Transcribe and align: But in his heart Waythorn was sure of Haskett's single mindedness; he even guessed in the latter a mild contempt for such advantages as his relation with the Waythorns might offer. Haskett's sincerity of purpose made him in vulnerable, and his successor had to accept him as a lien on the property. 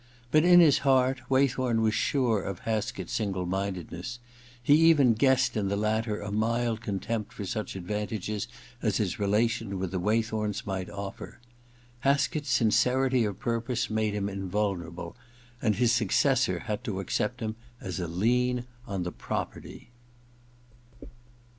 But 0.31 0.43
in 0.43 0.61
his 0.61 0.79
heart 0.79 1.21
Waythorn 1.29 1.81
was 1.83 1.93
sure 1.93 2.41
of 2.41 2.61
Haskett's 2.61 3.13
single 3.13 3.45
mindedness; 3.45 4.17
he 4.59 4.73
even 4.89 5.13
guessed 5.13 5.55
in 5.55 5.67
the 5.67 5.75
latter 5.75 6.19
a 6.21 6.31
mild 6.31 6.81
contempt 6.81 7.31
for 7.33 7.45
such 7.45 7.75
advantages 7.75 8.47
as 8.81 8.97
his 8.97 9.19
relation 9.19 9.77
with 9.77 9.91
the 9.91 9.99
Waythorns 9.99 10.65
might 10.65 10.89
offer. 10.89 11.39
Haskett's 11.99 12.49
sincerity 12.49 13.25
of 13.25 13.37
purpose 13.39 13.91
made 13.91 14.15
him 14.15 14.27
in 14.27 14.49
vulnerable, 14.49 15.15
and 15.61 15.75
his 15.75 15.91
successor 15.91 16.57
had 16.61 16.83
to 16.85 16.99
accept 16.99 17.39
him 17.39 17.55
as 17.79 17.99
a 17.99 18.07
lien 18.07 18.65
on 18.87 19.03
the 19.03 19.11
property. 19.11 19.91